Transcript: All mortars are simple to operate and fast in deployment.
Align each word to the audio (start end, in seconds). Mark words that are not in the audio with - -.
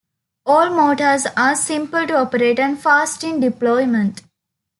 All 0.47 0.71
mortars 0.71 1.27
are 1.37 1.53
simple 1.53 2.07
to 2.07 2.17
operate 2.17 2.57
and 2.57 2.81
fast 2.81 3.23
in 3.23 3.39
deployment. 3.39 4.23